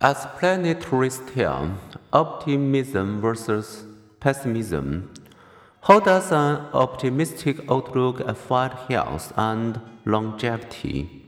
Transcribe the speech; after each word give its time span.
As 0.00 0.26
planetaries 0.38 1.18
tell, 1.34 1.76
optimism 2.12 3.20
versus 3.20 3.84
pessimism. 4.20 5.12
How 5.82 5.98
does 5.98 6.30
an 6.30 6.68
optimistic 6.72 7.68
outlook 7.68 8.20
affect 8.20 8.88
health 8.88 9.32
and 9.36 9.80
longevity? 10.04 11.26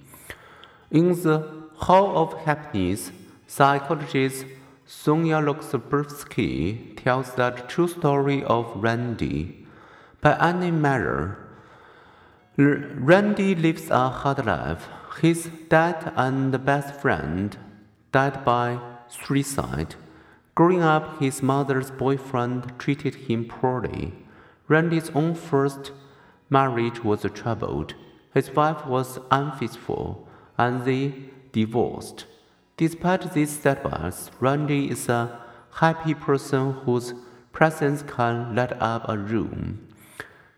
In 0.88 1.20
the 1.20 1.50
How 1.80 2.14
of 2.14 2.44
Happiness, 2.44 3.10
psychologist 3.48 4.46
Sonja 4.86 5.42
Lyubomirsky 5.42 6.96
tells 7.02 7.34
the 7.34 7.50
true 7.66 7.88
story 7.88 8.44
of 8.44 8.70
Randy. 8.76 9.66
By 10.20 10.38
any 10.38 10.70
measure, 10.70 11.38
Randy 12.56 13.56
lives 13.56 13.90
a 13.90 14.10
hard 14.10 14.46
life. 14.46 14.86
His 15.20 15.50
dad 15.68 16.12
and 16.14 16.64
best 16.64 16.94
friend 17.00 17.58
died 18.12 18.44
by 18.44 18.80
suicide. 19.08 19.94
Growing 20.54 20.82
up, 20.82 21.20
his 21.20 21.42
mother's 21.42 21.90
boyfriend 21.90 22.78
treated 22.78 23.14
him 23.14 23.44
poorly. 23.46 24.12
Randy's 24.68 25.10
own 25.10 25.34
first 25.34 25.92
marriage 26.48 27.02
was 27.04 27.24
troubled. 27.34 27.94
His 28.34 28.50
wife 28.50 28.86
was 28.86 29.18
unfaithful, 29.30 30.28
and 30.58 30.84
they 30.84 31.14
divorced. 31.52 32.26
Despite 32.76 33.32
these 33.32 33.50
setbacks, 33.50 34.30
Randy 34.40 34.90
is 34.90 35.08
a 35.08 35.40
happy 35.74 36.14
person 36.14 36.72
whose 36.84 37.14
presence 37.52 38.02
can 38.02 38.54
light 38.54 38.72
up 38.80 39.08
a 39.08 39.18
room. 39.18 39.86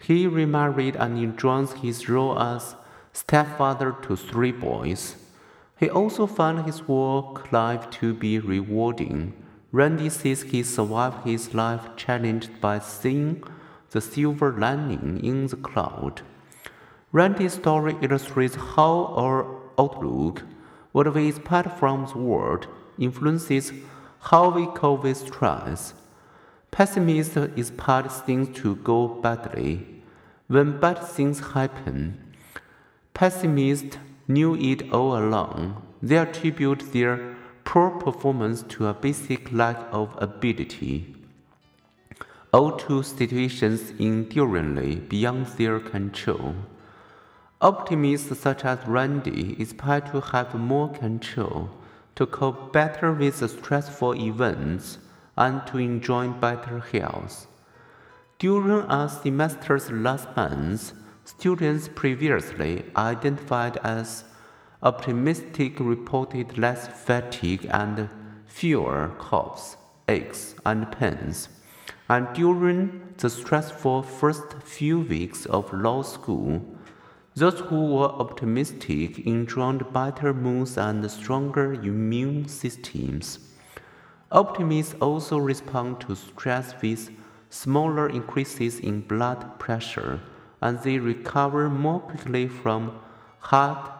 He 0.01 0.27
remarried 0.27 0.97
and 0.97 1.19
enjoys 1.19 1.73
his 1.75 2.09
role 2.09 2.39
as 2.39 2.75
stepfather 3.12 3.95
to 4.03 4.17
three 4.17 4.53
boys. 4.53 5.17
He 5.83 5.91
also 5.91 6.29
found 6.29 6.65
his 6.65 6.87
work 6.87 7.51
life 7.51 7.91
to 7.99 8.15
be 8.15 8.39
rewarding. 8.39 9.33
Randy 9.73 10.11
says 10.11 10.43
he 10.43 10.63
survived 10.63 11.27
his 11.27 11.55
life 11.55 11.97
challenged 11.97 12.61
by 12.61 12.79
seeing 12.79 13.43
the 13.91 14.01
silver 14.01 14.53
lining 14.53 15.19
in 15.25 15.48
the 15.48 15.56
cloud. 15.56 16.23
Randy's 17.11 17.55
story 17.55 17.97
illustrates 18.01 18.55
how 18.55 19.06
our 19.17 19.45
outlook, 19.77 20.45
what 20.93 21.12
we 21.12 21.27
expect 21.27 21.77
from 21.81 22.06
the 22.06 22.19
world, 22.19 22.69
influences 22.97 23.73
how 24.21 24.51
we 24.51 24.67
cope 24.67 25.03
with 25.03 25.17
stress. 25.17 25.95
Pessimism 26.71 27.55
expect 27.56 28.12
things 28.25 28.56
to 28.61 28.77
go 28.77 29.09
badly. 29.09 29.84
When 30.47 30.78
bad 30.78 31.01
things 31.01 31.41
happen, 31.41 32.21
pessimists 33.15 33.97
knew 34.28 34.55
it 34.56 34.91
all 34.92 35.17
along. 35.17 35.83
They 36.03 36.19
attribute 36.19 36.92
their 36.92 37.37
poor 37.65 37.91
performance 37.91 38.62
to 38.70 38.87
a 38.87 38.95
basic 38.95 39.53
lack 39.53 39.78
of 39.92 40.15
ability, 40.20 41.15
or 42.53 42.77
to 42.81 43.03
situations 43.03 43.93
enduringly 43.98 44.97
beyond 44.97 45.47
their 45.59 45.81
control. 45.81 46.55
Optimists 47.61 48.39
such 48.41 48.65
as 48.65 48.78
Randy 48.87 49.56
expect 49.61 50.11
to 50.11 50.20
have 50.20 50.55
more 50.55 50.89
control, 50.91 51.70
to 52.17 52.27
cope 52.27 52.73
better 52.73 53.12
with 53.12 53.48
stressful 53.48 54.17
events, 54.17 54.98
and 55.37 55.65
to 55.69 55.78
enjoy 55.78 56.28
better 56.28 56.81
health. 56.81 57.47
During 58.39 58.91
a 58.91 59.09
semester's 59.09 59.91
last 59.91 60.28
month, 60.37 60.93
students 61.25 61.89
previously 61.95 62.84
identified 62.97 63.77
as 63.78 64.25
optimistic 64.83 65.78
reported 65.78 66.59
less 66.59 66.89
fatigue 66.89 67.67
and 67.70 68.09
fewer 68.47 69.12
coughs, 69.19 69.77
aches, 70.09 70.55
and 70.67 70.91
pains. 70.93 71.48
And 72.09 72.28
during 72.34 73.15
the 73.17 73.31
stressful 73.31 74.03
first 74.03 74.55
few 74.65 75.00
weeks 75.00 75.47
of 75.47 75.72
law 75.72 76.03
school, 76.03 76.60
those 77.34 77.60
who 77.60 77.87
were 77.94 78.09
optimistic 78.09 79.21
enjoyed 79.21 79.91
better 79.93 80.34
moods 80.34 80.77
and 80.77 81.10
stronger 81.10 81.72
immune 81.72 82.49
systems. 82.49 83.39
Optimists 84.31 84.94
also 85.00 85.39
respond 85.39 86.00
to 86.00 86.15
stress 86.15 86.75
with 86.83 87.10
smaller 87.49 88.09
increases 88.09 88.81
in 88.81 89.00
blood 89.00 89.59
pressure, 89.59 90.21
and 90.62 90.78
they 90.81 90.99
recover 90.99 91.69
more 91.69 92.00
quickly 92.00 92.49
from 92.49 92.99
heart 93.41 93.91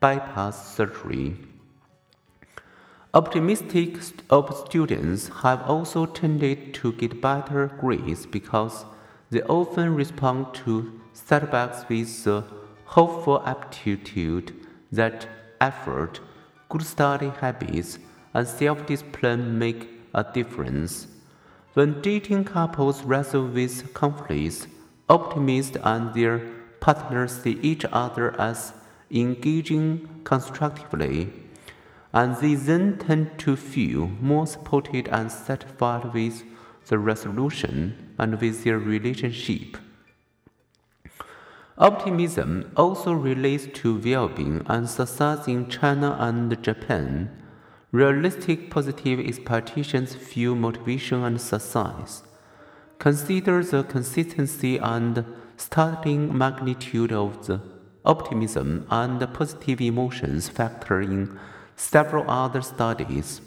bypass 0.00 0.74
surgery. 0.74 1.36
Optimistic 3.12 3.96
students 4.02 5.28
have 5.42 5.62
also 5.62 6.06
tended 6.06 6.72
to 6.74 6.92
get 6.92 7.20
better 7.20 7.66
grades 7.80 8.26
because 8.26 8.84
they 9.30 9.42
often 9.42 9.94
respond 9.94 10.54
to 10.54 11.00
setbacks 11.12 11.88
with 11.88 12.24
the 12.24 12.44
hopeful 12.84 13.42
attitude 13.44 14.54
that 14.92 15.26
effort, 15.60 16.20
good 16.68 16.82
study 16.82 17.30
habits, 17.40 17.98
and 18.34 18.46
self 18.46 18.86
discipline 18.86 19.58
make 19.58 19.88
a 20.14 20.24
difference. 20.32 21.08
When 21.74 22.00
dating 22.00 22.44
couples 22.44 23.02
wrestle 23.02 23.48
with 23.48 23.92
conflicts, 23.94 24.66
optimists 25.08 25.76
and 25.82 26.14
their 26.14 26.40
partners 26.80 27.42
see 27.42 27.58
each 27.62 27.84
other 27.92 28.38
as 28.40 28.72
engaging 29.10 30.08
constructively, 30.24 31.32
and 32.12 32.36
they 32.36 32.54
then 32.54 32.98
tend 32.98 33.38
to 33.38 33.56
feel 33.56 34.06
more 34.20 34.46
supported 34.46 35.08
and 35.08 35.30
satisfied 35.30 36.12
with 36.12 36.42
the 36.86 36.98
resolution 36.98 38.14
and 38.18 38.40
with 38.40 38.64
their 38.64 38.78
relationship. 38.78 39.76
Optimism 41.76 42.72
also 42.76 43.12
relates 43.12 43.68
to 43.80 44.00
well 44.00 44.28
being 44.28 44.62
and 44.66 44.88
success 44.88 45.46
in 45.46 45.68
China 45.68 46.16
and 46.18 46.60
Japan. 46.62 47.30
Realistic 47.92 48.68
positive 48.68 49.20
expectations 49.20 50.14
fuel 50.14 50.56
motivation 50.56 51.22
and 51.22 51.40
success. 51.40 52.24
Consider 52.98 53.62
the 53.62 53.84
consistency 53.84 54.78
and 54.78 55.24
startling 55.56 56.36
magnitude 56.36 57.12
of 57.12 57.46
the 57.46 57.60
optimism 58.04 58.86
and 58.90 59.20
positive 59.32 59.80
emotions 59.80 60.48
factor 60.48 61.00
in 61.00 61.38
several 61.76 62.28
other 62.28 62.60
studies. 62.60 63.40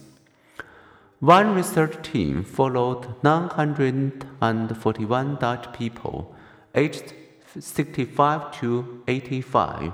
One 1.19 1.53
research 1.53 2.01
team 2.01 2.44
followed 2.44 3.22
941 3.23 5.35
Dutch 5.35 5.73
people 5.73 6.34
aged 6.73 7.13
65 7.59 8.51
to 8.59 9.03
85 9.07 9.91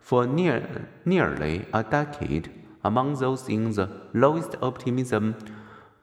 for 0.00 0.26
near, 0.26 0.88
nearly 1.04 1.66
a 1.72 1.82
decade. 1.82 2.50
Among 2.82 3.16
those 3.16 3.48
in 3.48 3.72
the 3.72 3.88
lowest 4.12 4.56
optimism 4.62 5.36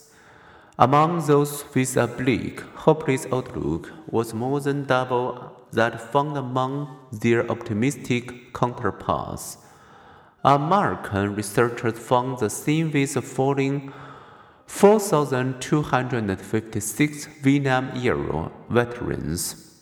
among 0.77 1.25
those 1.25 1.63
with 1.73 1.95
a 1.95 2.05
bleak, 2.05 2.59
hopeless 2.59 3.25
outlook 3.31 3.93
was 4.07 4.33
more 4.33 4.59
than 4.59 4.83
double 4.83 5.55
that 5.71 6.11
found 6.11 6.37
among 6.37 6.97
their 7.13 7.49
optimistic 7.49 8.53
counterparts. 8.53 9.57
American 10.45 11.35
researchers 11.35 11.97
found 11.97 12.37
the 12.37 12.51
same 12.51 12.91
with 12.91 13.15
the 13.15 13.21
following 13.23 13.91
4,256 14.67 17.25
Vietnam 17.41 17.89
era 17.95 18.51
veterans. 18.69 19.81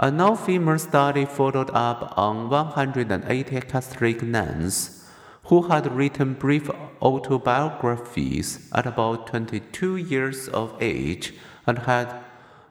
A 0.00 0.10
now 0.10 0.34
famous 0.34 0.82
study 0.82 1.26
followed 1.26 1.70
up 1.70 2.12
on 2.18 2.50
180 2.50 3.60
Catholic 3.60 4.20
nuns 4.20 5.04
who 5.44 5.62
had 5.68 5.94
written 5.94 6.34
brief 6.34 6.68
autobiographies 7.00 8.68
at 8.74 8.84
about 8.84 9.28
22 9.28 9.96
years 9.96 10.48
of 10.48 10.74
age 10.80 11.34
and 11.68 11.78
had 11.78 12.12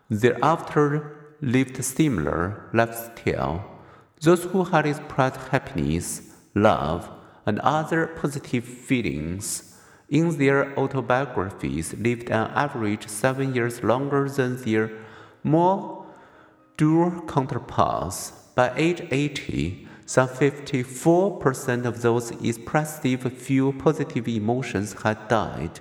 thereafter 0.09 1.15
lived 1.39 1.81
similar 1.81 2.69
lifestyle. 2.73 3.63
Those 4.19 4.43
who 4.43 4.65
had 4.65 4.85
expressed 4.85 5.37
happiness, 5.51 6.33
love, 6.61 7.09
and 7.45 7.59
other 7.59 8.07
positive 8.07 8.65
feelings 8.65 9.75
in 10.09 10.37
their 10.37 10.77
autobiographies 10.79 11.93
lived 11.95 12.29
an 12.29 12.51
average 12.51 13.07
seven 13.07 13.53
years 13.53 13.83
longer 13.83 14.29
than 14.29 14.61
their 14.63 14.91
more 15.43 16.05
dour 16.77 17.21
counterparts. 17.27 18.31
By 18.55 18.71
age 18.75 19.07
80, 19.11 19.87
some 20.05 20.29
54% 20.29 21.85
of 21.85 22.01
those 22.01 22.31
expressive 22.31 23.33
few 23.33 23.73
positive 23.73 24.27
emotions 24.27 24.93
had 25.03 25.27
died, 25.27 25.79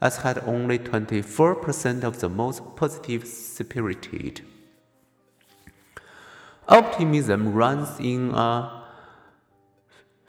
as 0.00 0.18
had 0.18 0.38
only 0.46 0.78
24% 0.78 2.04
of 2.04 2.20
the 2.20 2.28
most 2.28 2.62
positive 2.76 3.26
spirited. 3.26 4.42
Optimism 6.68 7.54
runs 7.54 7.98
in 7.98 8.30
a 8.34 8.85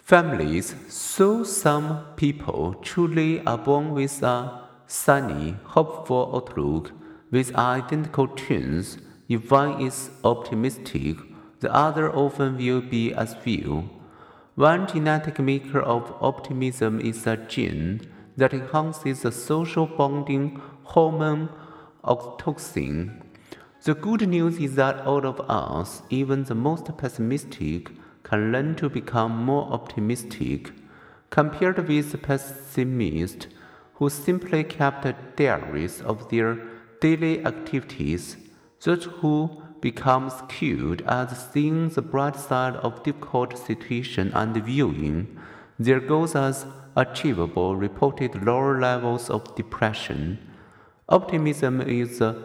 families, 0.08 0.74
so 0.88 1.44
some 1.44 2.02
people 2.16 2.74
truly 2.76 3.46
are 3.46 3.58
born 3.58 3.94
with 3.94 4.24
a 4.24 4.62
sunny, 4.88 5.58
hopeful 5.66 6.32
outlook 6.34 6.94
with 7.30 7.54
identical 7.56 8.26
twins. 8.30 9.00
If 9.28 9.52
one 9.52 9.82
is 9.82 10.10
optimistic, 10.24 11.18
the 11.60 11.76
other 11.76 12.10
often 12.16 12.56
will 12.56 12.80
be 12.80 13.14
as 13.14 13.36
well. 13.46 13.90
One 14.56 14.88
genetic 14.88 15.40
maker 15.40 15.82
of 15.82 16.16
optimism 16.22 17.02
is 17.02 17.28
a 17.28 17.36
gene 17.36 18.10
that 18.38 18.54
enhances 18.54 19.24
the 19.24 19.34
social 19.34 19.88
bonding 19.88 20.62
hormone 20.84 21.50
oxytocin. 22.06 23.24
The 23.84 23.94
good 23.94 24.26
news 24.30 24.58
is 24.58 24.76
that 24.76 25.06
all 25.06 25.26
of 25.26 25.42
us, 25.50 26.02
even 26.10 26.46
the 26.46 26.56
most 26.56 26.98
pessimistic, 26.98 27.92
can 28.28 28.52
learn 28.52 28.76
to 28.76 28.90
become 28.90 29.46
more 29.46 29.72
optimistic 29.72 30.72
compared 31.30 31.88
with 31.88 32.22
pessimists 32.22 33.48
who 33.96 34.10
simply 34.10 34.64
kept 34.64 35.06
diaries 35.38 36.02
of 36.02 36.30
their 36.30 36.58
daily 37.00 37.46
activities, 37.46 38.38
those 38.84 39.06
who 39.06 39.62
become 39.82 40.30
skewed 40.30 41.02
at 41.04 41.28
seeing 41.28 41.90
the 41.90 42.02
bright 42.02 42.36
side 42.36 42.76
of 42.78 43.04
difficult 43.04 43.58
situation 43.58 44.32
and 44.34 44.56
viewing 44.66 45.40
their 45.80 46.00
goals 46.00 46.36
as 46.36 46.66
achievable 46.96 47.76
reported 47.76 48.44
lower 48.44 48.80
levels 48.80 49.30
of 49.30 49.56
depression. 49.56 50.38
Optimism 51.10 51.82
is 51.82 52.20
a 52.20 52.36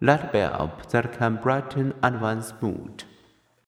light 0.00 0.32
bulb 0.32 0.88
that 0.90 1.12
can 1.12 1.36
brighten 1.36 1.92
anyone's 2.02 2.52
mood. 2.60 3.04